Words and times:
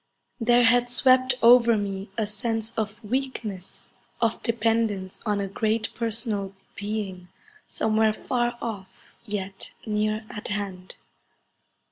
There 0.39 0.63
had 0.63 0.89
swept 0.89 1.35
over 1.43 1.77
me 1.77 2.09
a 2.17 2.25
sense 2.25 2.75
of 2.75 3.03
weakness, 3.03 3.93
of 4.19 4.41
dependence 4.41 5.21
on 5.27 5.39
a 5.39 5.47
great 5.47 5.93
personal 5.93 6.55
Being 6.75 7.27
somewhere 7.67 8.11
far 8.11 8.57
off 8.63 9.13
yet 9.27 9.73
near 9.85 10.25
at 10.31 10.47
hand. 10.47 10.95